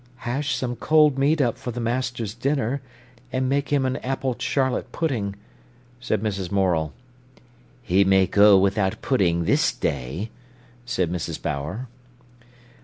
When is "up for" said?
1.41-1.69